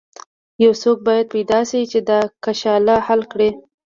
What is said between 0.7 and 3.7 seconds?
څوک باید پیدا شي چې دا کشاله حل کړي.